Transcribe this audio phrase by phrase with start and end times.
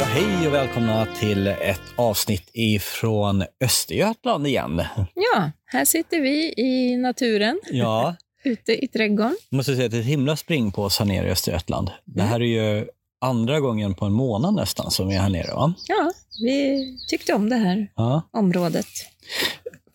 [0.00, 4.82] Ja, hej och välkomna till ett avsnitt ifrån Östergötland igen.
[5.14, 9.36] Ja, här sitter vi i naturen, Ja, ute i trädgården.
[9.50, 11.90] jag måste säga att det är ett himla spring på oss här nere i Östergötland.
[12.04, 12.86] Det här är ju
[13.20, 15.54] andra gången på en månad nästan som vi är här nere.
[15.54, 15.74] Va?
[15.88, 16.12] Ja,
[16.42, 18.22] vi tyckte om det här Ja.
[18.32, 18.86] området.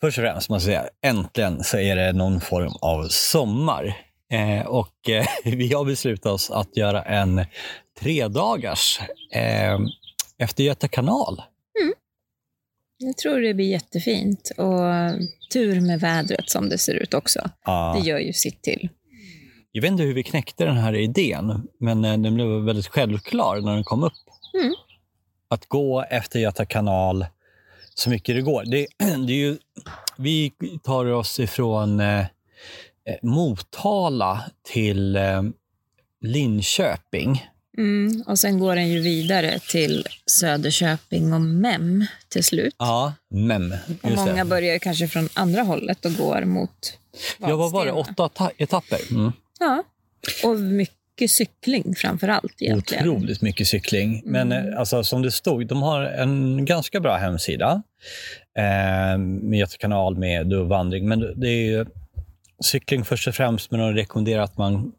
[0.00, 3.96] Först och främst måste jag säga, äntligen så är det någon form av sommar.
[4.32, 7.46] Eh, och eh, vi har beslutat oss att göra en
[8.00, 9.00] tredagars
[9.32, 9.78] eh,
[10.38, 11.42] efter Göta kanal.
[12.98, 14.80] Jag tror det blir jättefint och
[15.52, 17.50] tur med vädret som det ser ut också.
[17.64, 17.96] Ja.
[17.98, 18.88] Det gör ju sitt till.
[19.72, 23.60] Jag vet inte hur vi knäckte den här idén, men eh, den blev väldigt självklar
[23.60, 24.12] när den kom upp.
[24.60, 24.74] Mm.
[25.48, 27.26] Att gå efter Göta kanal
[27.94, 28.64] så mycket det går.
[28.66, 28.86] Det,
[29.26, 29.58] det är ju,
[30.16, 30.52] vi
[30.84, 32.26] tar oss ifrån eh,
[33.22, 35.42] Motala till eh,
[36.20, 37.46] Linköping.
[37.78, 40.04] Mm, och sen går den ju vidare till
[40.40, 42.74] Söderköping och Mem till slut.
[42.78, 43.72] Ja, men.
[44.02, 44.50] och många det.
[44.50, 46.98] börjar kanske från andra hållet och går mot
[47.38, 47.92] Ja, vad var det?
[47.92, 48.14] Vadstena.
[48.26, 48.98] Åtta ta- etapper?
[49.10, 49.32] Mm.
[49.60, 49.82] Ja,
[50.44, 53.08] och mycket cykling framför allt egentligen.
[53.08, 54.22] Otroligt mycket cykling.
[54.24, 54.72] Men Mm.
[54.72, 57.82] eh, alltså, som det stod, de har en ganska bra hemsida
[58.58, 61.08] eh, med kanal med vandring.
[61.08, 61.86] Men det är ju
[62.64, 64.92] cykling först och främst, men de rekommenderar att man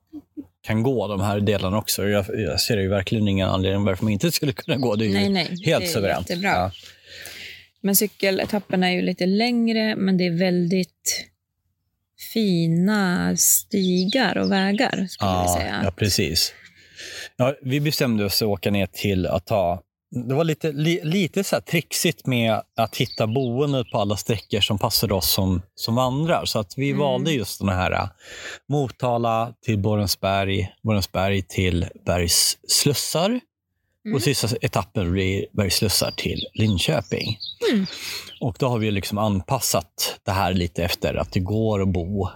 [0.63, 2.07] kan gå de här delarna också.
[2.07, 4.95] Jag, jag ser ju verkligen ingen anledning varför man inte skulle kunna gå.
[4.95, 6.29] Det är Nej, nej, helt det är suveränt.
[6.29, 6.49] jättebra.
[6.49, 6.71] Ja.
[7.81, 11.25] Men cykeletapperna är ju lite längre, men det är väldigt
[12.33, 15.81] fina stigar och vägar, skulle vi Ja, säga.
[15.83, 16.53] ja, precis.
[17.37, 19.83] Ja, vi bestämde oss att åka ner till att ta
[20.27, 24.77] det var lite, li, lite så trixigt med att hitta boendet på alla sträckor som
[24.77, 26.45] passade oss som, som vandrar.
[26.45, 26.99] Så att vi Mm.
[26.99, 28.09] valde just den här äh,
[28.69, 33.25] Motala till Borensberg, Borensberg till Bergs slussar.
[34.05, 34.15] Mm.
[34.15, 37.37] Och sista etappen blir Bergs slussar till Linköping.
[37.73, 37.85] Mm.
[38.41, 42.29] Och då har vi liksom anpassat det här lite efter att det går att bo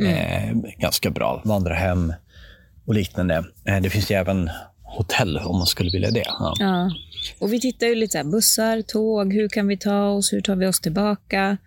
[0.00, 0.14] Mm.
[0.14, 1.42] eh, ganska bra.
[1.44, 2.12] Vandrarhem
[2.86, 3.44] och liknande.
[3.68, 4.50] Eh, det finns ju även
[4.98, 6.24] hotell om man skulle vilja det.
[6.26, 6.54] Ja.
[6.58, 6.90] Ja.
[7.38, 10.40] Och vi tittar ju lite så här, bussar, tåg, hur kan vi ta oss, hur
[10.40, 11.58] tar vi oss tillbaka?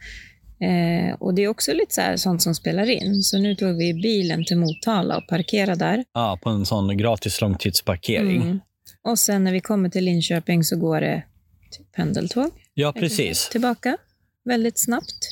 [0.62, 3.24] Eh, och det är också lite så här, sånt som spelar in.
[3.24, 6.04] Så nu tog vi bilen till Motala och parkerade där.
[6.14, 8.42] Ja, på en sån gratis långtidsparkering.
[8.42, 8.60] Mm.
[9.04, 11.24] Och sen när vi kommer till Linköping så går det
[11.72, 12.50] typ pendeltåg.
[12.74, 13.50] Ja, precis.
[13.50, 13.98] tillbaka
[14.46, 15.28] väldigt snabbt.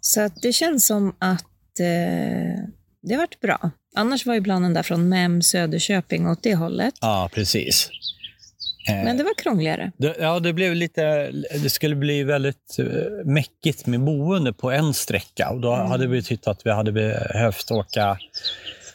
[0.00, 2.64] Så att det känns som att eh,
[3.02, 3.70] det har varit bra.
[3.96, 6.94] Annars var ju planen där från Mem, Söderköping och åt det hållet.
[7.00, 7.90] Ja, precis.
[8.88, 9.92] Eh, Men det var krångligare.
[10.20, 11.30] ja, det blev lite...
[11.62, 12.84] Det skulle bli väldigt eh,
[13.24, 15.50] mäckigt med boende på en sträcka.
[15.50, 15.86] Och då Mm.
[15.86, 18.18] hade vi tyckt att vi hade behövt åka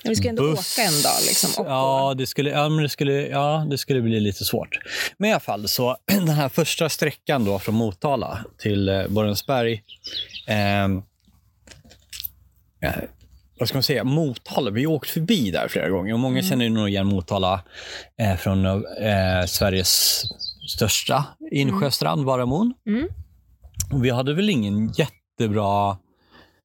[0.03, 0.77] Ja, vi ska ändå buss.
[0.77, 4.19] åka en dag liksom, ja, det skulle, ja, men det skulle, ja, det skulle bli
[4.19, 4.69] lite svårt.
[5.17, 9.83] Men i alla fall, så den här första sträckan då från Motala till eh, Borensberg.
[10.47, 10.87] Eh,
[13.59, 14.03] vad ska man säga?
[14.03, 14.71] Motala.
[14.71, 16.13] Vi har åkt förbi där flera gånger.
[16.13, 17.61] Och många känner ju nog igen Motala
[18.19, 20.23] eh, från eh, Sveriges
[20.67, 22.73] största insjöstrand, Varamon.
[22.87, 23.07] Mm.
[23.91, 25.97] Och vi hade väl ingen jättebra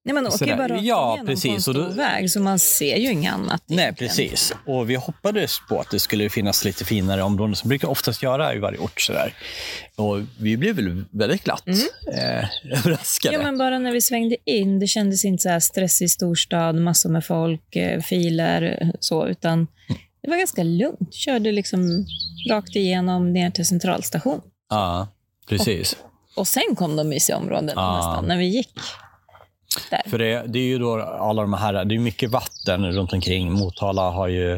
[0.04, 1.44] Nej, man åker ju bara rakt Ja, precis.
[1.44, 3.62] på en Och stor väg, så man ser ju inget annat.
[3.66, 4.08] Nej, egentligen.
[4.08, 4.52] precis.
[4.66, 8.54] Och vi hoppades på att det skulle finnas lite finare områden som brukar oftast göra
[8.54, 9.00] i varje ort.
[9.00, 9.34] Sådär.
[9.96, 13.34] Och vi blev väl väldigt glatt eh, överraskade.
[13.34, 17.10] Ja, men bara när vi svängde in, det kändes inte så här stressig storstad, massor
[17.10, 19.66] med folk, eh, filer, så, utan
[20.22, 21.14] det var ganska lugnt.
[21.14, 22.06] Körde liksom
[22.50, 24.40] rakt igenom ner till centralstation.
[24.70, 25.08] Ja,
[25.48, 25.96] precis.
[26.36, 27.96] Och sen kom de mysiga områdena Ja.
[27.96, 28.72] nästan, när vi gick
[29.90, 30.02] där.
[30.10, 33.52] För det, det är ju då alla de här, det är mycket vatten runt omkring.
[33.52, 34.54] Motala har ju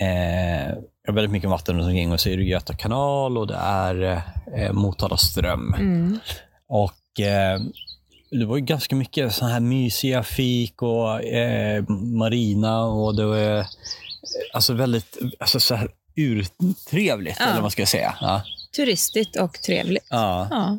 [0.00, 0.74] eh,
[1.08, 4.22] väldigt mycket vatten runt omkring och så är det Göta kanal och det är
[4.56, 5.74] eh, Motala ström.
[5.74, 6.18] Mm.
[6.68, 7.60] Och eh,
[8.30, 13.58] det var ju ganska mycket såna här mysiga fik och eh, marina och det var
[13.58, 13.64] eh,
[14.54, 17.44] alltså väldigt alltså så här urtrevligt, Ja.
[17.44, 18.14] eller vad man ska säga.
[18.20, 18.42] Ja.
[18.76, 20.06] Turistigt och trevligt.
[20.10, 20.48] Ja.
[20.50, 20.78] Ja.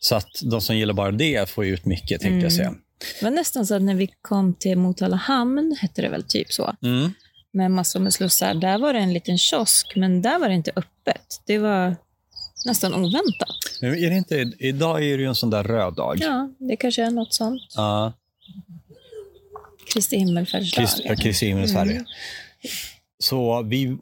[0.00, 2.40] Så att de som gillar bara det får ut mycket, tänkte Mm.
[2.42, 2.74] jag säga.
[3.18, 6.52] Det var nästan så att när vi kom till Motala hamn, hette det väl typ
[6.52, 7.10] så, Mm.
[7.52, 10.70] med massor med slussar, där var det en liten kiosk, men där var det inte
[10.76, 11.40] öppet.
[11.46, 11.96] Det var
[12.66, 13.56] nästan oväntat.
[13.80, 16.18] Men är det inte, idag är det ju en sån där röd dag.
[16.20, 17.62] Ja, det kanske är något sånt.
[17.76, 18.12] Ja,
[19.94, 20.82] Kristi himmelfärdsdag.
[20.84, 21.92] Krist- Kristi himmel i Sverige.
[21.92, 22.04] Mm.
[23.18, 23.96] Så vi,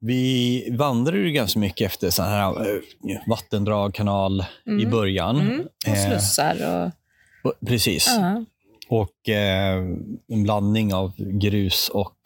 [0.00, 2.80] vi vandrade ju ganska mycket efter sån här eh,
[3.26, 4.90] vattendrag, kanal i Mm.
[4.90, 5.40] början.
[5.40, 5.60] Mm.
[5.86, 6.54] Och Eh, slussar
[6.84, 6.90] och...
[7.66, 8.06] precis.
[8.08, 8.44] Ja.
[8.88, 9.76] Och eh,
[10.28, 12.16] en blandning av grus och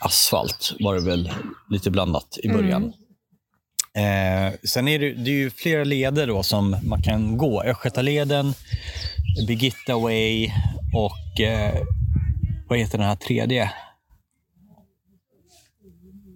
[0.00, 1.32] asfalt var det väl
[1.70, 2.82] lite blandat i början.
[2.82, 2.92] Mm.
[3.94, 7.62] Eh, sen är det, det är ju flera leder då som man kan gå.
[7.62, 8.54] Östgötaleden,
[9.46, 10.50] Birgitta Way
[10.94, 11.74] och eh,
[12.68, 13.72] vad heter den här tredje?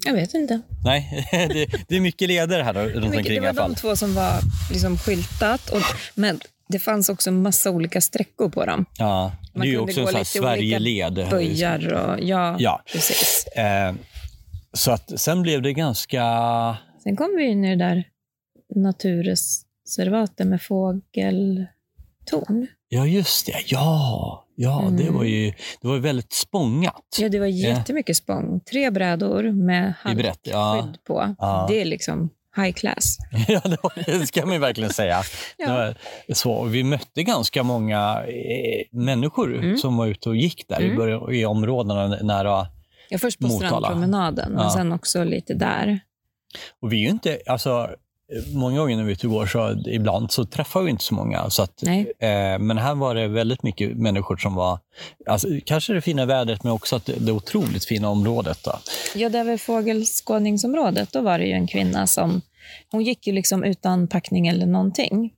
[0.06, 0.60] Jag vet inte.
[0.84, 3.70] Nej, det, det är mycket leder här runt omkring det i var alla fall.
[3.74, 4.40] de två som var
[4.70, 5.70] liksom skyltat.
[5.70, 5.82] Och,
[6.14, 8.84] men det fanns också massa olika sträckor på dem.
[8.99, 11.14] Ja, det Man är ju också en Sverigeled.
[11.31, 12.82] Böjar och ja, Ja.
[12.93, 13.46] precis.
[13.46, 13.94] Eh,
[14.72, 16.22] så att sen blev det ganska...
[17.02, 18.05] Sen kom vi in i det där
[18.75, 21.66] naturreservatet med fågeltorn.
[22.88, 23.62] Ja, just det.
[23.67, 25.14] Ja, ja det Mm.
[25.14, 27.02] var ju det var väldigt spångat.
[27.20, 28.60] Ja, det var jättemycket spång.
[28.60, 30.88] Tre brädor med halkskydd ja.
[31.06, 31.34] på.
[31.38, 31.67] Ja.
[31.69, 33.18] Det är liksom high class.
[33.48, 33.60] ja,
[34.06, 35.22] det, ska man verkligen säga.
[35.56, 35.94] Ja.
[36.32, 39.76] Så, vi mötte ganska många eh, människor Mm.
[39.76, 40.96] som var ute och gick där i, Mm.
[40.96, 42.66] början, i områdena nära.
[43.08, 43.68] Ja, först på Motala.
[43.68, 44.70] strandpromenaden, men Ja.
[44.70, 46.00] sen också lite där.
[46.82, 47.88] Och vi är ju inte, alltså,
[48.54, 51.14] många gånger när vi är ute och går så ibland så träffar vi inte så
[51.14, 51.50] många.
[51.50, 54.78] Så att, eh, men här var det väldigt mycket människor som var,
[55.26, 58.58] alltså, kanske det fina vädret men också att det, det otroligt fina området.
[58.64, 58.78] Då.
[59.14, 62.40] Ja, där vid fågelskådningsområdet, då var det ju en kvinna som
[62.90, 65.32] hon gick ju liksom utan packning eller någonting.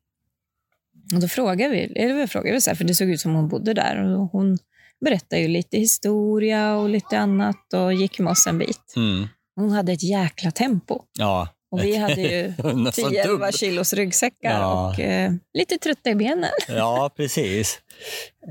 [1.14, 3.48] Och då frågade vi, eller vi frågade så här, för det såg ut som hon
[3.48, 4.16] bodde där.
[4.16, 4.58] Och hon
[5.04, 8.94] berättade ju lite historia och lite annat och gick med oss en bit.
[8.96, 9.28] Mm.
[9.56, 11.02] Hon hade ett jäkla tempo.
[11.18, 11.48] Ja.
[11.70, 13.56] Och vi hade ju Nästan 10-11 dubbelt.
[13.58, 14.88] kilos ryggsäckar Ja.
[14.90, 16.50] och eh, lite trötta i benen.
[16.68, 17.78] Ja, precis.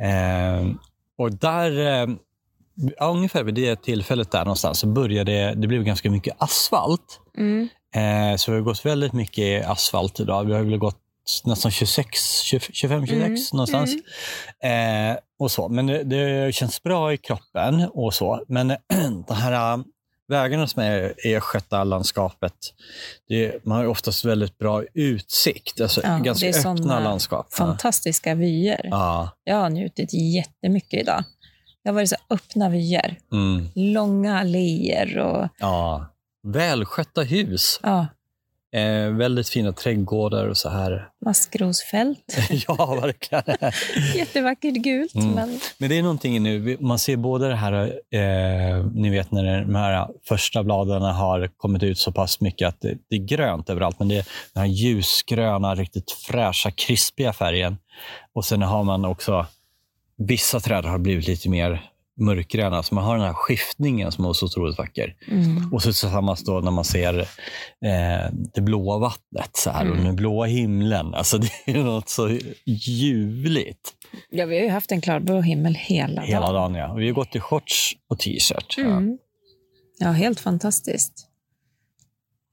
[0.01, 0.65] Eh,
[1.17, 2.07] och där, eh,
[3.01, 7.19] ungefär vid det tillfället där någonstans så började det blev ganska mycket asfalt.
[7.37, 7.67] Mm.
[7.95, 10.45] Eh, så vi har gått väldigt mycket asfalt idag.
[10.45, 10.99] Vi har väl gått
[11.45, 13.95] nästan 26, 25, 26 Mm, någonstans.
[14.63, 15.69] Eh, och så.
[15.69, 18.43] Men det, det känns bra i kroppen och så.
[18.47, 18.67] Men
[19.27, 19.83] de här
[20.27, 22.53] vägarna som är i Östgötalandskapet,
[23.29, 25.81] det, man har oftast väldigt bra utsikt.
[25.81, 27.53] Alltså Ja, ganska det är öppna landskap.
[27.53, 28.81] Fantastiska vyer.
[28.83, 29.29] Ja.
[29.43, 31.23] Jag har njutit jättemycket idag.
[31.83, 33.17] Det har varit så öppna vyer.
[33.31, 33.67] Mm.
[33.75, 36.05] Långa alléer och ja.
[36.47, 37.79] Välskötta hus.
[37.83, 38.07] ja,
[38.73, 41.09] Eh, väldigt fina trädgårdar och så här.
[41.25, 42.37] maskrosfält.
[42.67, 43.43] ja, verkligen.
[44.15, 45.15] Jättevackert gult.
[45.15, 45.31] Mm.
[45.31, 47.73] Men, Men det är någonting nu, man ser både det här,
[48.11, 52.81] eh, ni vet när de här första bladen har kommit ut så pass mycket att
[52.81, 57.77] det, det är grönt överallt, men det är den här ljusgröna, riktigt fräscha, krispiga färgen.
[58.33, 59.45] Och sen har man också,
[60.17, 64.33] vissa träd har blivit lite mer mörkgröna, så man har den här skiftningen som är
[64.33, 65.15] så otroligt vacker.
[65.31, 65.73] mm.
[65.73, 70.05] Och så tillsammans då när man ser eh, det blåa vattnet så här, och Mm.
[70.05, 71.13] den blåa himlen.
[71.13, 73.93] Alltså det är något så ljuvligt.
[74.29, 76.91] ja, vi har ju haft en klarblå himmel hela, Hela dagen, ja.
[76.91, 78.73] Och Vi har gått i shorts och t-shirt.
[78.77, 78.83] Ja.
[78.83, 79.17] Mm.
[79.99, 81.27] Ja, helt fantastiskt.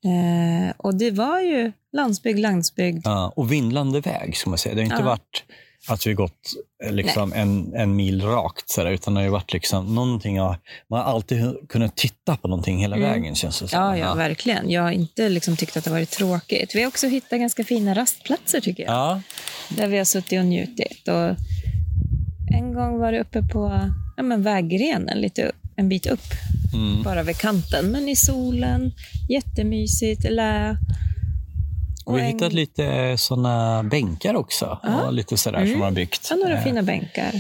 [0.05, 3.01] Eh, och det var ju landsbygd, landsbygd.
[3.05, 4.75] Ja, och vindlande väg, ska man säga.
[4.75, 5.05] Det har inte Ja.
[5.05, 5.45] varit
[5.89, 6.41] att vi gått
[6.85, 10.57] eh, liksom en, en mil rakt, så där, utan det har varit liksom någonting av,
[10.91, 13.11] Man har alltid kunnat titta på någonting hela Mm.
[13.11, 13.69] vägen, känns det.
[13.73, 14.71] Ja, ja, verkligen.
[14.71, 16.75] Jag har inte liksom tyckt att det varit tråkigt.
[16.75, 18.93] Vi har också hittat ganska fina rastplatser, tycker jag.
[18.93, 19.21] Ja.
[19.69, 21.09] Där vi har suttit och njutit.
[21.09, 21.37] Och
[22.55, 26.25] en gång var det uppe på ja, men vägrenen, lite, en bit upp,
[26.75, 27.03] Mm.
[27.03, 27.87] bara vid kanten.
[27.91, 28.93] Men i solen,
[29.29, 30.77] jättemysigt, lä.
[32.15, 34.79] Vi har en- hittat lite såna bänkar också.
[34.83, 35.11] Ja.
[35.11, 35.71] Lite sådär Mm.
[35.71, 36.27] som man har byggt.
[36.31, 37.33] Ja, några Eh, fina bänkar.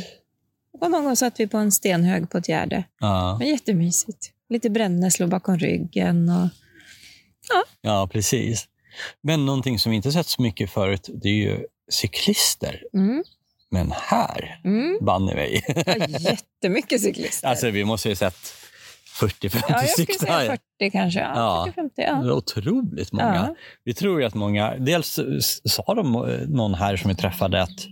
[0.80, 2.84] Och någon gång satt vi på en stenhög på ett gärde.
[3.00, 3.36] Ja.
[3.38, 4.30] Men jättemysigt.
[4.48, 6.28] Lite brännässlor bakom ryggen.
[6.28, 6.48] Och...
[7.80, 8.64] ja, precis.
[9.22, 12.82] Men någonting som vi inte sett så mycket förut, det är ju cyklister.
[12.94, 13.24] Mm.
[13.70, 14.98] Men här, Mm.
[15.00, 15.64] banne mig.
[15.86, 17.48] Ja, jättemycket cyklister.
[17.48, 18.36] alltså, vi måste ju sett
[19.12, 20.18] 40-50 ja, stycken.
[20.18, 21.20] säga 40 kanske.
[21.20, 21.72] Ja, Ja.
[21.76, 21.90] 40-50.
[21.96, 22.22] Det Ja.
[22.24, 23.34] är otroligt många.
[23.34, 23.54] Ja.
[23.84, 25.18] Vi tror ju att många, dels
[25.64, 27.86] sa de, eh, någon här som vi träffade att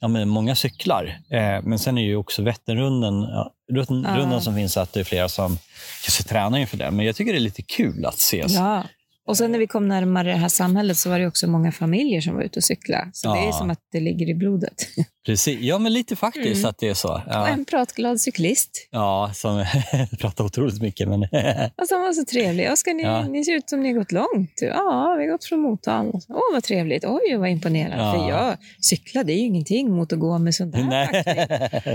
[0.00, 1.04] ja, men många cyklar.
[1.30, 4.16] Eh, men sen är ju också Vätternrundan ja, run- Ja.
[4.20, 5.58] rundan som finns, att det är flera som
[6.04, 6.90] kanske tränar inför det.
[6.90, 8.52] Men jag tycker det är lite kul att ses.
[8.54, 8.82] ja.
[9.28, 12.20] Och sen när vi kom närmare det här samhället så var det också många familjer
[12.20, 13.08] som var ute och cykla.
[13.12, 13.52] Så det är Ja.
[13.52, 14.74] som att det ligger i blodet.
[15.26, 15.60] Precis.
[15.60, 16.68] Ja, men lite faktiskt Mm.
[16.70, 17.08] att det är så.
[17.14, 18.88] Och Ja, en pratglad cyklist.
[18.90, 19.64] ja som
[20.20, 21.08] pratar otroligt mycket.
[21.08, 21.20] Men
[21.82, 22.70] Och som var så trevlig.
[22.70, 23.22] Och ska ni, Ja.
[23.28, 24.52] ni ser ut som ni har gått långt.
[24.60, 26.10] Ja, vi har gått från Motala.
[26.28, 27.04] Åh, vad trevligt.
[27.04, 27.98] Oj, vad imponerad.
[27.98, 28.12] Ja.
[28.12, 30.84] För jag cykla, det är ju ingenting mot att gå med sånt här.
[30.84, 31.08] Nej,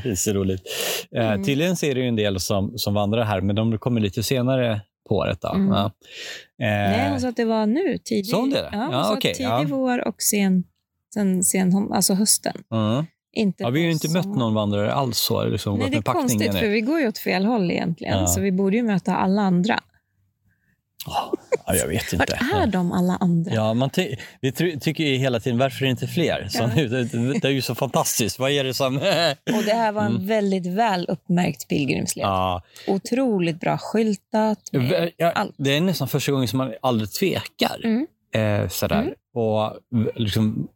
[0.03, 0.61] det är så roligt.
[1.15, 1.43] Eh, Mm.
[1.43, 4.23] Tydligen så är det ju en del som, som vandrar här, men de kommer lite
[4.23, 5.41] senare på året.
[5.41, 5.49] Då.
[5.53, 5.67] Mm.
[5.71, 5.85] Ja.
[5.85, 5.91] Eh,
[6.67, 8.69] Nej, hon sa att det var nu, tidig, hon det?
[8.71, 9.65] Ja, Ja, sa okej, tidig ja.
[9.67, 10.63] vår och sen,
[11.13, 12.53] sen, sen alltså hösten.
[12.73, 13.05] mm.
[13.33, 15.17] Inte Ja, vi har ju inte mött någon vandrare alls.
[15.17, 16.59] Så, liksom, Nej, det är konstigt, nu.
[16.59, 18.27] för vi går ju åt fel håll egentligen.
[18.27, 19.79] Så vi borde ju möta alla andra.
[21.05, 21.33] Ja,
[21.67, 22.45] Ja, jag vet Vart inte.
[22.55, 23.53] är de alla andra?
[23.53, 26.47] Ja, man ty vi ty tycker ju hela tiden, varför är det inte fler?
[26.49, 26.67] Så, Ja.
[26.75, 27.03] det,
[27.39, 28.39] det är ju så fantastiskt.
[28.39, 28.95] Vad är det som...
[29.57, 32.25] Och det här var en väldigt väl uppmärkt pilgrimsled.
[32.25, 32.35] Mm.
[32.35, 32.61] ja.
[32.87, 34.59] Otroligt bra skyltat.
[35.17, 37.81] Ja, det är nästan första gången som man aldrig tvekar.
[37.83, 38.07] Mm.
[38.33, 39.01] Eh, sådär.
[39.01, 39.13] Mm.
[39.33, 39.77] Och
[40.15, 40.67] liksom,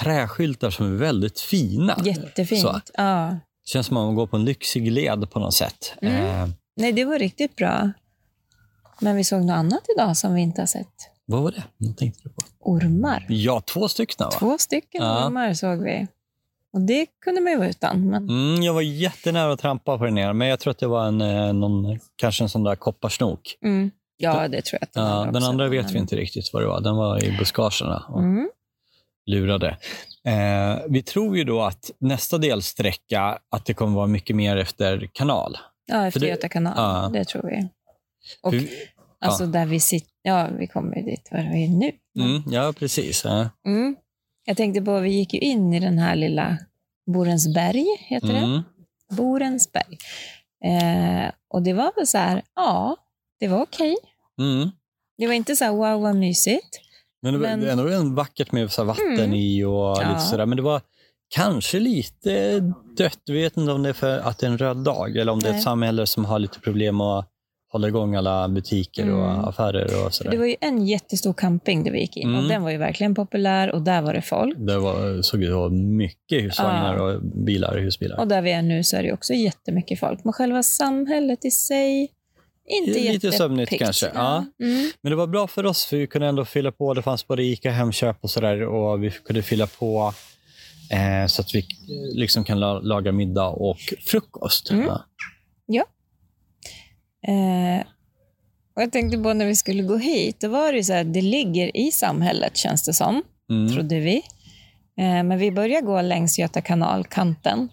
[0.00, 1.98] träskyltar som är väldigt fina.
[2.04, 2.62] Jättefint.
[2.62, 2.80] Så.
[2.94, 3.36] Ja.
[3.64, 5.94] känns som att man går på en lyxig led på något sätt.
[6.02, 6.26] Mm.
[6.26, 7.92] Eh, Nej, det var riktigt bra.
[9.00, 10.88] Men vi såg något annat idag som vi inte har sett.
[11.26, 11.62] vad var det?
[11.76, 12.40] Vad tänkte du på?
[12.60, 13.26] Ormar.
[13.28, 14.30] Ja, två stycken va?
[14.30, 15.26] Två stycken Ja.
[15.26, 16.06] ormar såg vi.
[16.72, 18.08] Och det kunde man ju vara utan.
[18.10, 18.28] Men...
[18.28, 21.06] Mm, jag var jättenära att trampa på den ner, men jag tror att det var
[21.06, 23.56] en, eh, någon, kanske en sån där kopparsnok.
[23.64, 23.90] Mm.
[24.16, 26.50] Ja, det tror jag att det Ja, var den andra vet Men- vi inte riktigt
[26.52, 26.80] vad det var.
[26.80, 28.50] Den var i buskagerna och Mm.
[29.26, 29.68] lurade.
[30.24, 35.10] Eh, vi tror ju då att nästa delsträcka, att det kommer vara mycket mer efter
[35.12, 35.56] kanal.
[35.86, 36.74] Ja, efter Göta kanal.
[36.76, 37.10] ja.
[37.12, 37.68] Det tror vi.
[38.42, 38.68] Och För-
[39.20, 40.10] alltså där vi sitter.
[40.22, 41.28] Ja, vi kommer ju dit.
[41.30, 41.92] Var är vi nu?
[42.18, 43.24] Mm, ja, precis.
[43.24, 43.50] Ja.
[43.66, 43.96] Mm.
[44.44, 46.58] Jag tänkte på, vi gick ju in i den här lilla
[47.14, 48.38] Borensberg, heter det?
[48.38, 48.62] Mm.
[49.16, 49.98] Borensberg.
[50.64, 52.96] Eh, och det var väl så här, ja,
[53.40, 53.96] det var okej.
[54.40, 54.70] Mm.
[55.18, 56.80] Det var inte så här, wow, vad mysigt.
[57.22, 59.34] Men det var Men- ändå en vackert med så vatten Mm.
[59.34, 60.08] i och Ja.
[60.08, 60.46] lite sådär.
[60.46, 60.80] Men det var
[61.34, 62.60] kanske lite
[62.96, 63.18] dött.
[63.26, 65.40] Vi vet inte om det är för att det är en röd dag eller om
[65.40, 65.58] det är Nej.
[65.58, 67.28] ett samhälle som har lite problem att
[67.72, 69.18] hålla igång alla butiker Mm.
[69.18, 70.30] och affärer och sådär.
[70.30, 72.40] Det var ju en jättestor camping där vi gick in Mm.
[72.42, 74.54] och den var ju verkligen populär och där var det folk.
[74.58, 77.02] Det var, såg ut att vara mycket husvagnar Ja.
[77.02, 78.18] och bilar, husbilar.
[78.20, 80.24] Och där vi är nu så är det också jättemycket folk.
[80.24, 82.08] Men själva samhället i sig,
[82.66, 84.44] inte Lite sömnigt kanske, ja.
[84.62, 84.90] Mm.
[85.02, 86.94] Men det var bra för oss, för vi kunde ändå fylla på.
[86.94, 90.14] Det fanns både Ica Hemköp och sådär och vi kunde fylla på
[90.90, 94.70] eh, så att vi eh, liksom kan la- laga middag och frukost.
[94.70, 94.86] Mm.
[95.66, 95.84] Ja.
[97.28, 97.86] Eh,
[98.76, 101.04] och jag tänkte på när vi skulle gå hit, då var det ju så här,
[101.04, 103.72] det ligger i samhället känns det som, Mm.
[103.72, 104.16] trodde vi.
[105.00, 107.68] Eh, men vi började gå längs Göta kanal-kanten.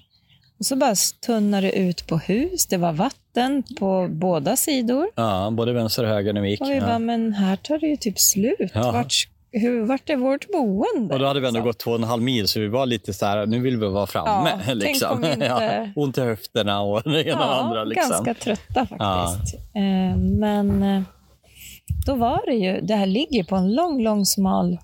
[0.59, 5.07] Och så bara tunnade det ut på hus, det var vatten på båda sidor.
[5.15, 6.61] ja, både vänster och höger när vi gick.
[6.61, 6.85] Och vi ja.
[6.85, 8.71] bara, men här tar det ju typ slut.
[8.73, 8.91] Ja.
[8.91, 9.13] Vart,
[9.51, 11.13] hur, vart är vårt boende?
[11.13, 11.63] Och då hade vi ändå Så.
[11.63, 13.87] gått två och en halv mil, så vi var lite så här, nu vill vi
[13.87, 14.59] vara framme.
[14.67, 15.23] Ja, liksom.
[15.25, 15.45] inte-
[15.95, 17.83] ja, ont i höfterna och det ena och det andra.
[17.83, 18.09] Liksom.
[18.25, 19.55] ganska trötta faktiskt.
[19.75, 21.01] Eh, men eh,
[22.05, 24.77] då var det ju, det här ligger på en lång, lång smal,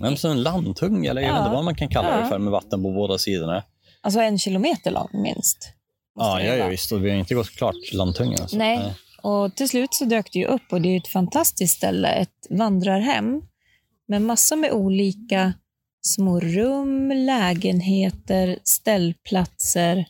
[0.00, 1.42] Men som en landtung, eller jag vet Ja.
[1.44, 2.26] inte vad man kan kalla det Ja.
[2.28, 3.62] för, med vatten på båda sidorna.
[4.02, 5.72] alltså en kilometer lång minst.
[6.18, 6.92] Ja, ja, ja, visst.
[6.92, 8.38] Och vi har inte gått klart landtungan.
[8.42, 8.56] alltså.
[8.56, 8.94] Nej.
[9.22, 12.46] Och till slut så dök det ju upp och det är ett fantastiskt ställe, ett
[12.50, 13.42] vandrarhem
[14.12, 15.52] med massor med olika
[16.02, 20.04] små rum, lägenheter, ställplatser,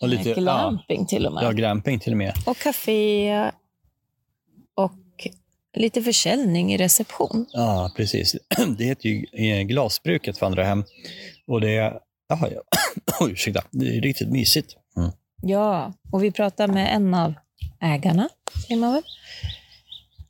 [0.00, 1.44] Och lite, ja, glamping till och med.
[1.44, 2.32] ja, glamping till och med.
[2.46, 3.50] Och café
[4.74, 5.28] och
[5.76, 7.46] lite försäljning i reception.
[7.52, 8.36] Ja, precis.
[8.78, 10.84] Det heter ju eh, Glasbruket vandrarhem.
[11.46, 12.60] Och det är, jaha, ja.
[13.20, 13.62] Oj, ursäkta.
[13.70, 14.76] Det är riktigt mysigt.
[14.96, 15.10] Mm.
[15.42, 17.34] Ja, och vi pratade med en av
[17.80, 18.28] ägarna,
[18.66, 19.02] säger man väl.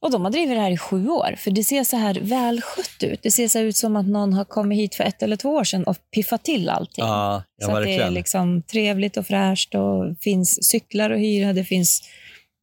[0.05, 3.03] Och de har drivit det här i sju år, för det ser så här välskött
[3.03, 3.23] ut.
[3.23, 5.65] Det ser så ut som att någon har kommit hit för ett eller två år
[5.65, 7.05] sedan och piffat till allting.
[7.05, 11.53] Ja, ja så att det är liksom trevligt och fräscht och finns cyklar att hyra,
[11.53, 12.03] det finns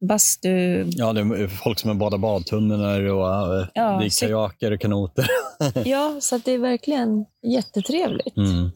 [0.08, 0.84] bastu.
[0.86, 4.80] Ja, det är folk som har badat badtunnor och eh, Ja, det är kajaker och
[4.80, 5.26] kanoter.
[5.84, 8.36] Ja, så det är verkligen jättetrevligt.
[8.36, 8.70] Mm.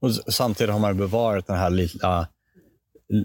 [0.00, 2.20] Och samtidigt har man bevarat den här lilla,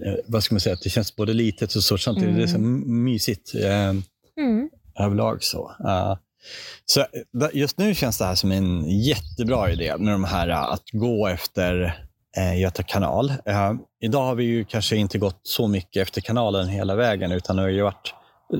[0.05, 2.29] eh, vad ska man säga, det känns både litet och stort samtidigt.
[2.29, 2.37] Mm.
[2.37, 3.93] Det är så mysigt eh,
[4.37, 4.69] Mm.
[4.99, 5.43] Överlag.
[5.43, 5.71] Så.
[5.79, 6.19] Ja.
[6.85, 7.05] så eh,
[7.53, 11.27] just nu känns det här som en jättebra idé med de här eh, att gå
[11.27, 11.99] efter
[12.37, 13.29] eh, Göta kanal.
[13.45, 17.55] Eh, idag har vi ju kanske inte gått så mycket efter kanalen hela vägen utan
[17.55, 18.13] det har ju varit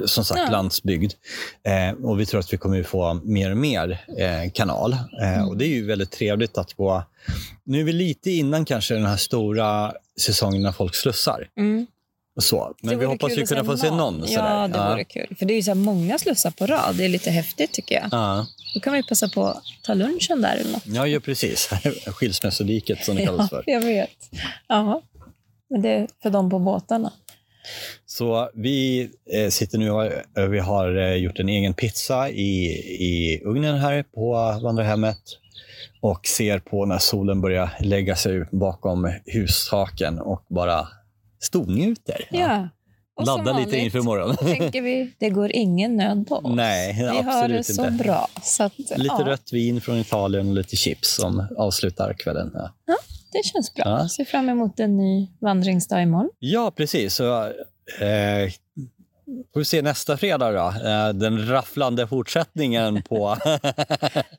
[0.06, 0.52] som sagt Ja.
[0.52, 1.14] landsbygd.
[1.64, 4.98] Eh, och vi tror att vi kommer få mer och mer eh, kanal.
[5.22, 5.48] Mm.
[5.48, 7.04] och det är ju väldigt trevligt att gå.
[7.64, 11.48] Nu är vi lite innan kanske den här stora säsongen när folk slussar.
[11.58, 11.88] Mm.
[12.38, 12.76] Så.
[12.82, 14.20] Men vi hoppas ju att kunna få se någon.
[14.20, 14.68] Ja, sådär.
[14.68, 15.36] det vore kul.
[15.40, 16.96] För det är ju så här många slussar på rad.
[16.96, 18.08] Det är lite häftigt tycker jag.
[18.12, 18.48] Ja.
[18.74, 20.86] Då kan vi passa på att ta lunchen där eller något.
[20.86, 21.70] Ja, ja precis.
[22.08, 23.64] Skilsmässodiket som det kallas för.
[23.68, 24.10] jag vet.
[24.68, 25.02] Ja,
[25.70, 27.12] men det är för dem på båtarna.
[28.06, 32.66] Så vi eh, sitter nu och eh, vi har eh, gjort en egen pizza i,
[33.00, 34.32] i ugnen här på
[34.64, 35.18] vandrarhemmet
[36.02, 40.88] och ser på när solen börjar lägga sig bakom hustaken och bara
[41.40, 42.28] stornjuter.
[42.32, 42.70] Ja.
[43.16, 44.38] Och som Ladda lite inför imorgon.
[44.58, 46.56] tänker vi, det går ingen nöd på oss.
[46.56, 48.04] Nej, vi har det absolut så inte.
[48.04, 48.28] bra.
[48.42, 52.52] Så att, Lite ja, rött vin från Italien och lite chips som avslutar kvällen.
[52.86, 52.98] Ja.
[53.32, 53.84] Det känns bra.
[53.86, 54.10] Ja.
[54.10, 56.30] Ser fram emot en ny vandringsdag imorgon.
[56.40, 57.16] Ja, precis.
[57.16, 57.44] Så,
[58.00, 58.52] eh,
[59.54, 60.88] Får vi se nästa fredag då.
[60.90, 63.30] Eh, Den rafflande fortsättningen på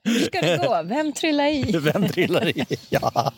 [0.05, 0.83] Hur ska det gå?
[0.85, 1.77] Vem trillade i?
[1.79, 2.65] Vem trillar i?
[2.91, 3.33] Ja,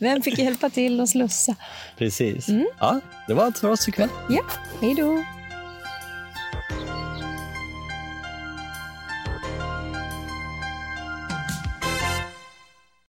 [0.00, 1.54] Vem fick hjälpa till att slussa?
[1.98, 2.46] precis.
[2.80, 4.08] Ja, det var allt för oss ikväll.
[4.28, 4.42] Ja,
[4.80, 5.24] hej då.